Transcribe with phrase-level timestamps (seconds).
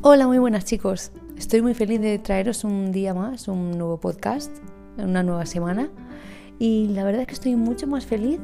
[0.00, 1.10] Hola, muy buenas chicos.
[1.36, 4.52] Estoy muy feliz de traeros un día más, un nuevo podcast,
[4.96, 5.90] una nueva semana.
[6.60, 8.38] Y la verdad es que estoy mucho más feliz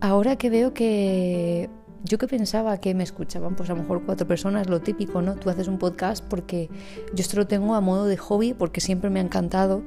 [0.00, 1.68] ahora que veo que
[2.02, 5.36] yo que pensaba que me escuchaban, pues a lo mejor cuatro personas, lo típico, ¿no?
[5.36, 6.70] Tú haces un podcast porque
[7.12, 9.82] yo esto lo tengo a modo de hobby, porque siempre me ha encantado.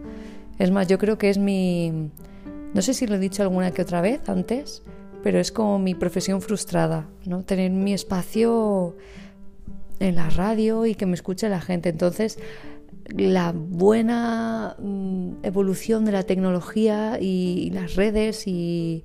[0.60, 2.12] Es más, yo creo que es mi...
[2.76, 4.84] No sé si lo he dicho alguna que otra vez antes,
[5.24, 7.44] pero es como mi profesión frustrada, ¿no?
[7.44, 8.96] Tener mi espacio
[10.00, 11.90] en la radio y que me escuche la gente.
[11.90, 12.38] Entonces,
[13.10, 19.04] la buena mm, evolución de la tecnología y las redes y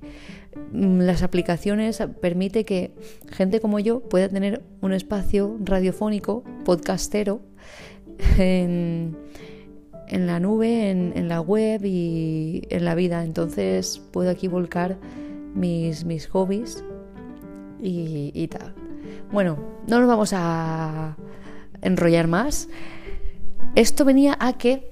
[0.71, 2.93] mm, las aplicaciones permite que
[3.31, 7.41] gente como yo pueda tener un espacio radiofónico, podcastero,
[8.37, 9.15] en,
[10.11, 13.23] la nube, en, la web y en la vida.
[13.23, 14.97] Entonces puedo aquí volcar
[15.53, 16.83] mis, mis hobbies
[17.81, 18.78] y, y tal.
[19.31, 19.57] Bueno,
[19.87, 21.15] no nos vamos a
[21.81, 22.67] enrollar más.
[23.75, 24.91] Esto venía a que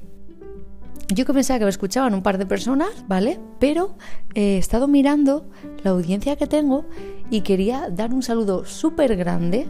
[1.14, 3.40] yo que pensaba que me escuchaban un par de personas, ¿vale?
[3.60, 3.96] Pero
[4.36, 5.50] he estado mirando
[5.84, 6.86] la audiencia que tengo
[7.30, 9.68] y quería dar un saludo súper grande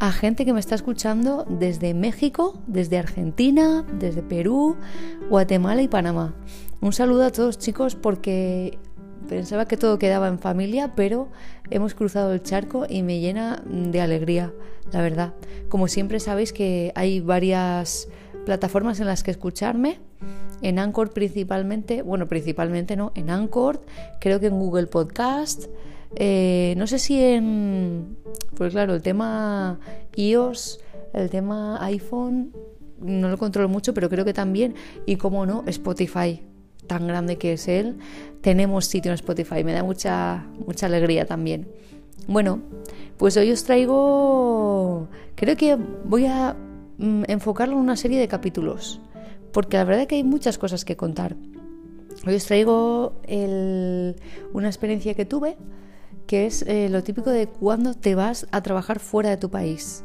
[0.00, 4.76] a gente que me está escuchando desde México, desde Argentina, desde Perú,
[5.30, 6.34] Guatemala y Panamá.
[6.80, 8.78] Un saludo a todos chicos porque
[9.28, 11.28] Pensaba que todo quedaba en familia, pero
[11.70, 14.52] hemos cruzado el charco y me llena de alegría,
[14.92, 15.34] la verdad.
[15.68, 18.08] Como siempre sabéis que hay varias
[18.44, 19.98] plataformas en las que escucharme.
[20.62, 23.80] En Anchor principalmente, bueno, principalmente no, en Anchor,
[24.20, 25.66] creo que en Google Podcast,
[26.16, 28.16] eh, no sé si en,
[28.56, 29.78] pues claro, el tema
[30.16, 30.80] iOS,
[31.12, 32.52] el tema iPhone,
[33.00, 34.74] no lo controlo mucho, pero creo que también,
[35.06, 36.40] y como no, Spotify
[36.86, 37.96] tan grande que es él,
[38.40, 39.64] tenemos sitio en Spotify.
[39.64, 41.68] Me da mucha, mucha alegría también.
[42.26, 42.60] Bueno,
[43.16, 46.56] pues hoy os traigo, creo que voy a
[46.98, 49.00] mm, enfocarlo en una serie de capítulos,
[49.52, 51.36] porque la verdad es que hay muchas cosas que contar.
[52.26, 53.20] Hoy os traigo
[54.52, 55.56] una experiencia que tuve,
[56.26, 60.04] que es eh, lo típico de cuando te vas a trabajar fuera de tu país.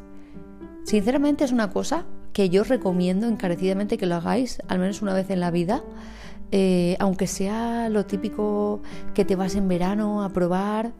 [0.84, 5.30] Sinceramente es una cosa que yo recomiendo encarecidamente que lo hagáis al menos una vez
[5.30, 5.84] en la vida
[6.52, 8.82] eh, aunque sea lo típico
[9.14, 10.94] que te vas en verano a probar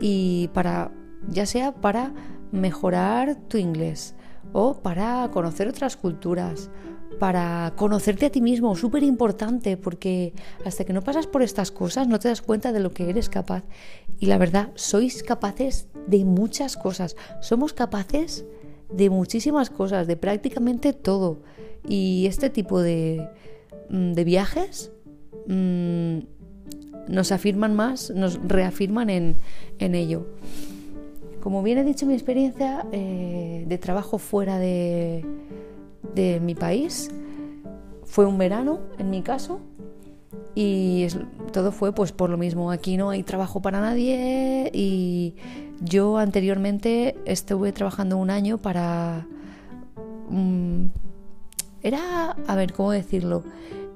[0.00, 0.92] y para,
[1.28, 2.12] ya sea para
[2.52, 4.14] mejorar tu inglés
[4.52, 6.70] o para conocer otras culturas,
[7.18, 10.32] para conocerte a ti mismo, súper importante, porque
[10.64, 13.28] hasta que no pasas por estas cosas no te das cuenta de lo que eres
[13.28, 13.64] capaz.
[14.18, 18.44] Y la verdad, sois capaces de muchas cosas, somos capaces
[18.90, 21.42] de muchísimas cosas, de prácticamente todo.
[21.86, 23.28] Y este tipo de,
[23.90, 24.93] mm, de viajes
[25.46, 26.18] Mm,
[27.08, 29.36] nos afirman más, nos reafirman en,
[29.78, 30.26] ello.
[31.40, 35.24] Como bien he dicho, mi experiencia eh, de trabajo fuera de,
[36.14, 37.10] de mi país
[38.06, 39.60] fue un verano, en mi caso,
[40.54, 41.06] y
[41.52, 42.70] todo fue pues por lo mismo.
[42.70, 45.34] Aquí no hay trabajo para nadie y
[45.80, 49.26] yo anteriormente estuve trabajando un año para...
[50.30, 50.86] Mm,
[51.82, 53.42] era, a ver, ¿cómo decirlo?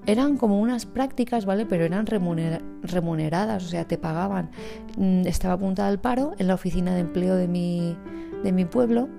[0.09, 1.67] Eran como unas prácticas, ¿vale?
[1.67, 4.51] Pero eran remuneradas, o sea, te pagaban.
[4.97, 7.95] Mm, estaba apuntada al paro en la oficina de empleo de mi,
[8.43, 9.11] de mi pueblo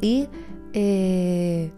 [0.00, 0.28] y
[0.72, 1.70] eh,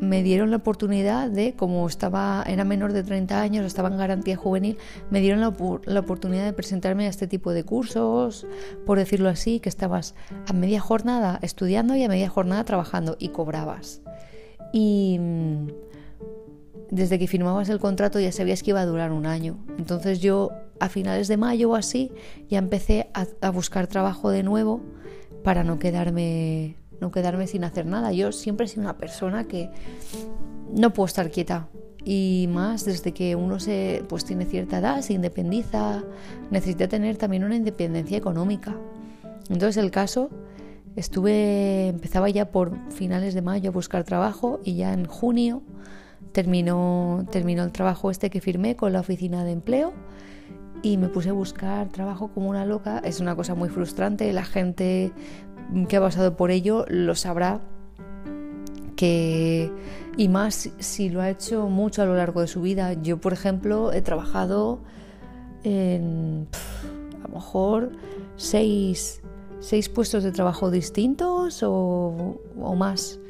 [0.00, 4.36] me dieron la oportunidad de, como estaba, era menor de 30 años, estaba en garantía
[4.36, 4.76] juvenil,
[5.08, 8.48] me dieron la, la, oportunidad de presentarme a este tipo de cursos,
[8.84, 10.16] por decirlo así, que estabas
[10.48, 14.02] a media jornada estudiando y a media jornada trabajando y cobrabas.
[14.72, 15.85] Y mm,
[16.90, 19.58] desde que firmabas el contrato ya sabías que iba a durar un año.
[19.78, 22.12] Entonces yo a finales de mayo o así
[22.48, 24.80] ya empecé a, buscar trabajo de nuevo
[25.42, 28.12] para no quedarme, no quedarme sin hacer nada.
[28.12, 29.70] Yo siempre he sido una persona que
[30.72, 31.68] no puedo estar quieta.
[32.04, 36.04] Y más desde que uno se, pues tiene cierta edad, se independiza,
[36.52, 38.76] necesita tener también una independencia económica.
[39.48, 40.30] Entonces el caso
[40.94, 45.62] estuve, empezaba ya por finales de mayo a buscar trabajo y ya en junio
[46.36, 49.94] terminó, terminó el trabajo este que firmé con la oficina de empleo
[50.82, 52.98] y me puse a buscar trabajo como una loca.
[52.98, 55.12] Es una cosa muy frustrante, la gente
[55.88, 57.62] que ha pasado por ello lo sabrá
[58.96, 59.72] que
[60.18, 62.92] y más si lo ha hecho mucho a lo largo de su vida.
[62.92, 64.80] Yo, por ejemplo, he trabajado
[65.64, 66.48] en
[67.24, 67.92] a lo mejor
[68.36, 69.22] seis,
[69.60, 73.20] seis puestos de trabajo distintos o, o más.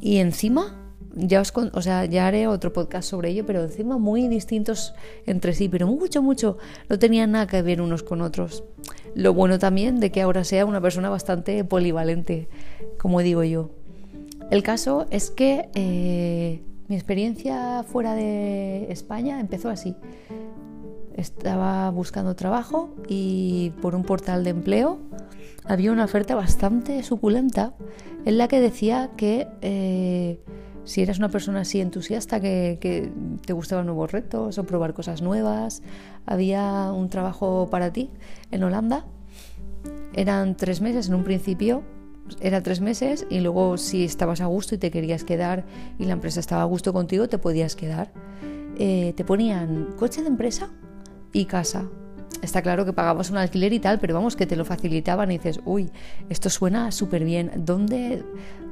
[0.00, 0.83] Y encima
[1.14, 4.94] ya os o sea, ya haré otro podcast sobre ello, pero encima muy distintos
[5.26, 6.58] entre sí, pero mucho, mucho,
[6.88, 8.64] no tenían nada que ver unos con otros.
[9.14, 12.48] Lo bueno también de que ahora sea una persona bastante polivalente,
[12.98, 13.70] como digo yo.
[14.50, 19.94] El caso es que eh, mi experiencia fuera de España empezó así.
[21.16, 24.98] Estaba buscando trabajo y por un portal de empleo
[25.64, 27.74] había una oferta bastante suculenta
[28.24, 30.40] en la que decía que eh,
[30.84, 33.10] si eras una persona así entusiasta, que,
[33.44, 35.82] te gustaban nuevos retos o probar cosas nuevas,
[36.26, 38.10] había un trabajo para ti
[38.50, 39.06] en Holanda.
[40.14, 41.82] Eran tres meses en un principio,
[42.40, 45.64] era tres meses y luego si estabas a gusto y te querías quedar
[45.98, 48.12] y la empresa estaba a gusto contigo, te podías quedar.
[48.78, 50.70] Eh, te ponían coche de empresa
[51.32, 51.88] y casa.
[52.42, 55.38] Está claro que pagabas un alquiler y tal, pero vamos, que te lo facilitaban y
[55.38, 55.90] dices, uy,
[56.28, 57.50] esto suena súper bien.
[57.56, 58.22] ¿Dónde,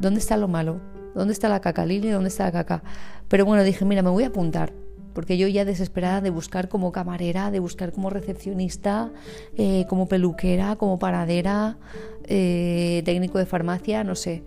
[0.00, 0.92] ¿Dónde está lo malo?
[1.14, 2.11] ¿Dónde está la caca, Lili?
[2.11, 2.82] ¿Dónde está la caca?
[3.29, 4.73] Pero bueno, dije, mira, me voy a apuntar.
[5.14, 9.12] Porque yo ya desesperada de buscar como camarera, de buscar como recepcionista,
[9.56, 11.76] eh, como peluquera, como paradera,
[12.25, 14.43] eh, técnico de farmacia, no sé,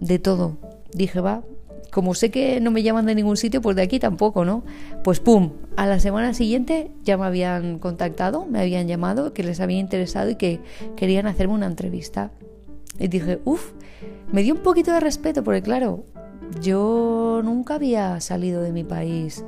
[0.00, 0.58] de todo.
[0.92, 1.42] Dije, va,
[1.90, 4.64] como sé que no me llaman de ningún sitio, pues de aquí tampoco, ¿no?
[5.02, 9.60] Pues pum, a la semana siguiente ya me habían contactado, me habían llamado, que les
[9.60, 10.60] había interesado y que
[10.96, 12.32] querían hacerme una entrevista.
[12.98, 13.72] Y dije, uff,
[14.32, 16.04] me dio un poquito de respeto porque claro,
[16.60, 19.44] yo nunca había salido de mi país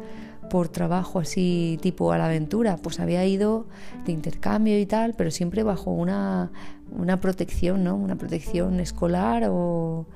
[0.49, 3.67] por trabajo así tipo a la aventura, pues había ido
[4.05, 6.51] de intercambio y tal, pero siempre bajo una,
[6.91, 7.97] una protección, ¿no?
[7.97, 10.07] Una protección escolar o,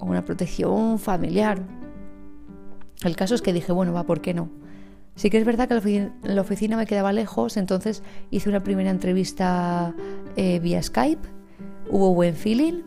[0.00, 1.60] una protección familiar.
[3.02, 4.48] El caso es que dije, bueno, va, ¿por qué no?
[5.16, 9.94] Sí que es verdad que la oficina, me quedaba lejos, entonces hice una primera entrevista
[10.36, 11.37] eh, vía Skype,
[11.90, 12.82] hubo buen feeling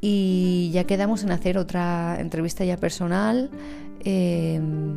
[0.00, 3.50] y ya quedamos en hacer otra entrevista ya personal
[4.04, 4.96] em,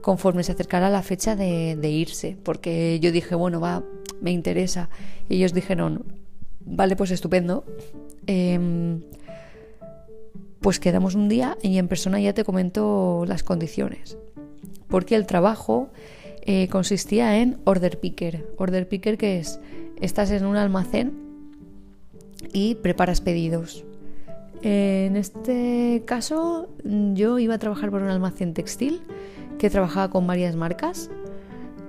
[0.00, 3.84] conforme se acercara la fecha de, irse, porque yo dije, bueno, va,
[4.20, 4.90] me interesa.
[5.28, 6.04] Y ellos dijeron,
[6.64, 7.64] vale, pues estupendo.
[8.26, 9.02] Em,
[10.60, 14.18] pues quedamos un día y en persona ya te comento las condiciones.
[14.88, 15.90] Porque el trabajo
[16.42, 18.46] eh, consistía en order picker.
[18.58, 19.60] Order picker que es,
[20.00, 21.31] estás en un almacén
[22.52, 23.84] y preparas pedidos.
[24.62, 29.02] En este caso yo iba a trabajar por un almacén textil
[29.58, 31.10] que trabajaba con varias marcas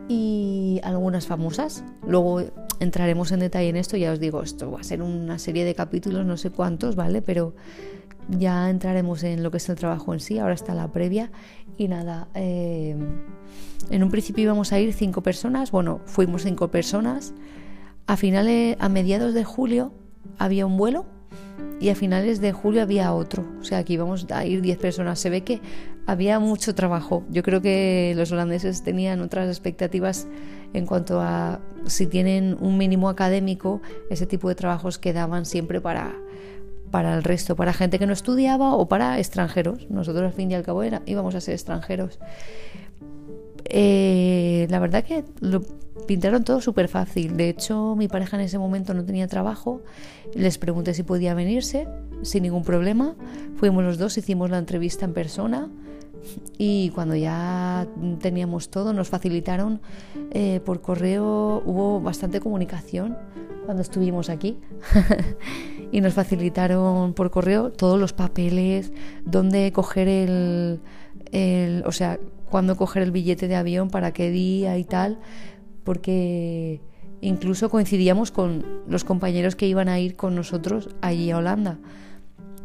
[0.08, 1.84] y algunas famosas.
[2.08, 2.42] Luego
[2.80, 5.76] entraremos en detalle en esto, ya os digo, esto va a ser una serie de
[5.76, 7.22] capítulos, no sé cuántos, ¿vale?
[7.22, 7.54] Pero
[8.30, 11.32] ya entraremos en lo que es el trabajo en sí, ahora está la previa
[11.78, 12.96] y nada, eh,
[13.90, 17.34] en un principio íbamos a ir cinco personas, bueno, fuimos cinco personas,
[18.08, 19.92] a finales, a mediados de julio
[20.38, 21.06] había un vuelo
[21.80, 25.20] y a finales de julio había otro, o sea que íbamos a ir diez personas,
[25.20, 25.62] se ve que
[26.06, 30.28] había mucho trabajo, yo creo que los holandeses tenían otras expectativas
[30.74, 36.16] en cuanto a si tienen un mínimo académico, ese tipo de trabajos quedaban siempre para
[36.94, 39.90] para el resto, para gente que no estudiaba o para extranjeros.
[39.90, 42.20] Nosotros al fin y al cabo era, íbamos a ser extranjeros.
[43.66, 45.64] Eh, la verdad que lo
[46.04, 47.38] pintaron todo súper fácil.
[47.38, 49.82] De hecho, mi pareja en ese momento no tenía trabajo.
[50.34, 51.88] Les pregunté si podía venirse
[52.22, 53.16] sin ningún problema.
[53.58, 55.70] Fuimos los dos, hicimos la entrevista en persona.
[56.58, 57.88] Y cuando ya
[58.20, 59.82] teníamos todo, nos facilitaron
[60.32, 63.18] eh, por correo, hubo bastante comunicación
[63.66, 64.58] cuando estuvimos aquí
[65.92, 68.92] y nos facilitaron por correo todos los papeles,
[69.26, 70.80] dónde coger el,
[71.32, 72.20] el, o sea,
[72.50, 75.20] cuándo coger el billete de avión, para qué día y tal,
[75.84, 76.82] porque
[77.22, 81.80] incluso coincidíamos con los compañeros que iban a ir con nosotros allí a Holanda.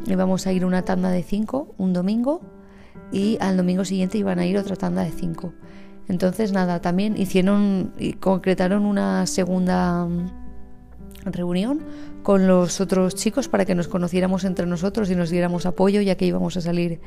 [0.07, 2.41] Íbamos a ir una tanda de cinco un domingo
[3.13, 5.53] y al domingo siguiente iban a ir otra tanda de cinco.
[6.09, 10.09] Entonces nada, también hicieron y concretaron una segunda
[11.25, 11.81] reunión
[12.23, 16.17] con los otros chicos para que nos conociéramos entre nosotros y nos diéramos apoyo ya
[16.17, 17.01] que íbamos a salir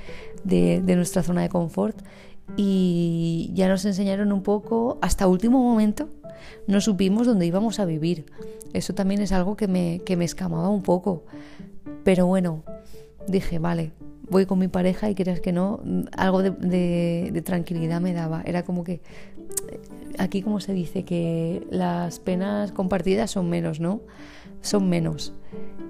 [0.44, 1.98] de, nuestra zona de confort
[2.58, 6.10] y ya nos enseñaron un poco hasta último momento
[6.67, 8.25] no supimos dónde íbamos a vivir
[8.74, 11.24] eso también es algo que me, que me escamaba un poco
[12.03, 12.63] pero bueno
[13.27, 13.91] dije vale
[14.31, 15.81] voy con mi pareja y creas que no,
[16.17, 18.41] algo de, tranquilidad me daba.
[18.46, 19.01] Era como que,
[20.17, 24.01] aquí como se dice, que las penas compartidas son menos, ¿no?
[24.62, 25.34] Son menos.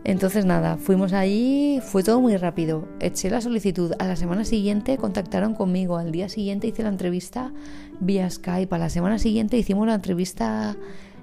[0.03, 2.87] Entonces nada, fuimos allí, fue todo muy rápido.
[2.99, 3.93] Eché la solicitud.
[3.99, 5.97] A la semana siguiente contactaron conmigo.
[5.97, 7.53] Al día siguiente hice la entrevista
[7.99, 8.73] vía Skype.
[8.73, 10.75] A la semana siguiente hicimos la entrevista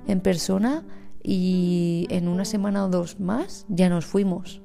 [0.07, 0.85] en persona
[1.23, 4.63] y en una semana o dos más ya nos fuimos.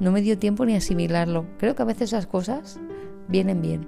[0.00, 1.46] No me dio tiempo ni asimilarlo.
[1.58, 2.80] Creo que a veces las cosas
[3.28, 3.86] vienen bien.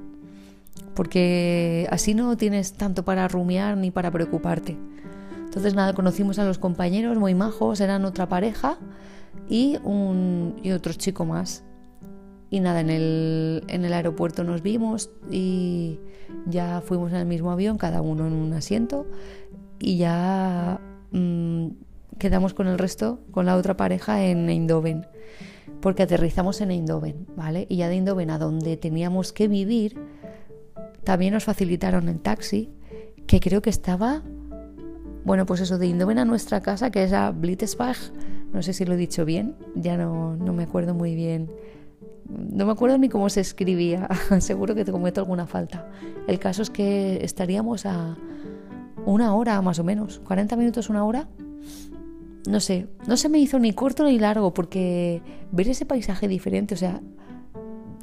[0.95, 4.77] Porque así no tienes tanto para rumiar ni para preocuparte.
[5.53, 8.79] Entonces nada, conocimos a los compañeros muy majos, eran otra pareja
[9.51, 11.63] y, un, y otro chico más.
[12.49, 16.01] Y nada, en el, en el aeropuerto nos vimos y
[16.47, 19.07] ya fuimos en el mismo avión, cada uno en un asiento,
[19.79, 20.81] y ya
[21.11, 21.67] mm,
[22.19, 25.07] quedamos con el resto, con la otra pareja en Eindhoven,
[25.83, 27.67] porque aterrizamos en Eindhoven, ¿vale?
[27.69, 29.99] Y ya de Eindhoven a donde teníamos que vivir,
[31.05, 32.71] también nos facilitaron el taxi,
[33.27, 34.23] que creo que estaba,
[35.25, 37.99] bueno, pues eso, de Eindhoven a nuestra casa, que es a Blitzbach,
[38.53, 41.51] no sé si lo he dicho bien, ya no, no me acuerdo muy bien
[42.29, 44.09] no me acuerdo ni cómo se escribía,
[44.41, 45.89] seguro que te cometo alguna falta.
[46.27, 48.17] El caso es que estaríamos a
[49.05, 51.29] una hora más o menos, 40 minutos, una hora.
[52.49, 56.75] No sé, no se me hizo ni corto ni largo porque ver ese paisaje diferente,
[56.75, 57.01] o sea,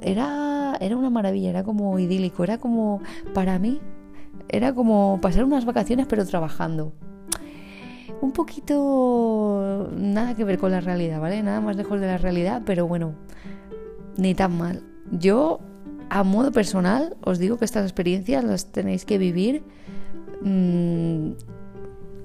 [0.02, 3.02] era, era una maravilla, era como idílico, era como,
[3.34, 3.82] para mí,
[4.48, 6.94] era como pasar unas vacaciones pero trabajando.
[8.22, 11.42] Un poquito nada que ver con la realidad, ¿vale?
[11.42, 13.14] Nada más lejos de la realidad, pero bueno,
[14.18, 14.84] ni tan mal.
[15.12, 15.60] Yo,
[16.10, 19.64] a modo personal, os digo que estas experiencias las tenéis que vivir.
[20.42, 21.32] Mm,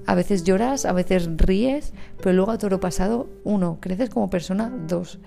[0.05, 4.29] a veces lloras, a veces ríes, pero luego a todo lo pasado, uno, creces como
[4.29, 5.19] persona, dos,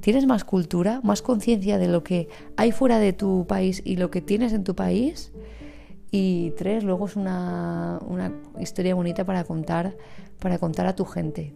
[0.00, 4.10] tienes más cultura, más conciencia de lo que hay fuera de tu país y lo
[4.10, 5.32] que tienes en tu país.
[6.10, 9.96] Y tres, luego es una, una historia bonita para contar,
[10.40, 11.54] para contar a tu gente.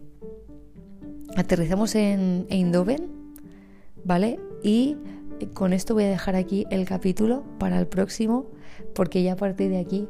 [1.35, 3.09] Aterrizamos en Eindhoven,
[4.03, 4.39] ¿vale?
[4.63, 4.97] Y
[5.53, 8.47] con esto voy a dejar aquí el capítulo para el próximo,
[8.93, 10.07] porque ya a partir de aquí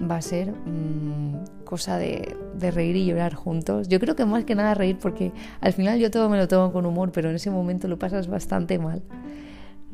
[0.00, 3.88] va a ser mm, cosa de, de, reír y llorar juntos.
[3.88, 6.72] Yo creo que más que nada reír, porque al final yo todo me lo tomo
[6.72, 9.02] con humor, pero en ese momento lo pasas bastante mal.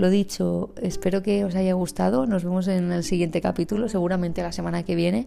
[0.01, 2.25] Lo dicho, espero que os haya gustado.
[2.25, 5.27] Nos vemos en el siguiente capítulo, seguramente la semana que viene.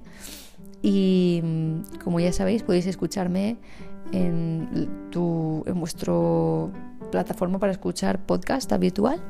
[0.81, 3.57] Y mm, como ya sabéis, podéis escucharme
[4.13, 6.71] en, tu, en vuestro
[7.11, 9.21] plataforma para escuchar podcast habitual,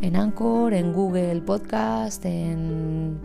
[0.00, 3.18] en Anchor, en Google Podcast, en,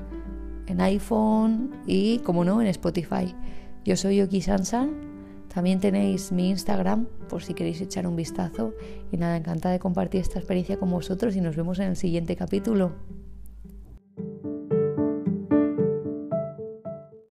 [0.65, 3.35] en iPhone y, como no, en Spotify.
[3.85, 5.12] Yo soy Yoki Sansan.
[5.53, 8.73] También tenéis mi Instagram por si queréis echar un vistazo.
[9.11, 12.35] Y nada, encantada de compartir esta experiencia con vosotros y nos vemos en el siguiente
[12.35, 12.91] capítulo.